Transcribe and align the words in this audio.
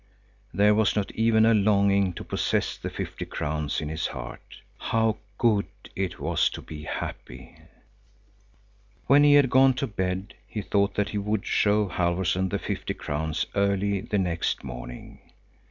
There 0.51 0.73
was 0.73 0.95
not 0.95 1.11
even 1.11 1.45
a 1.45 1.53
longing 1.53 2.13
to 2.13 2.23
possess 2.23 2.75
the 2.75 2.89
fifty 2.89 3.23
crowns 3.23 3.79
in 3.79 3.87
his 3.87 4.07
heart. 4.07 4.57
How 4.79 5.17
good 5.37 5.67
it 5.95 6.19
was 6.19 6.49
to 6.49 6.61
be 6.63 6.85
happy! 6.85 7.55
When 9.05 9.23
he 9.23 9.35
had 9.35 9.51
gone 9.51 9.75
to 9.75 9.85
bed, 9.85 10.33
he 10.47 10.63
thought 10.63 10.95
that 10.95 11.09
he 11.09 11.19
would 11.19 11.45
show 11.45 11.87
Halfvorson 11.87 12.49
the 12.49 12.57
fifty 12.57 12.95
crowns 12.95 13.45
early 13.53 14.01
the 14.01 14.17
next 14.17 14.63
morning. 14.63 15.19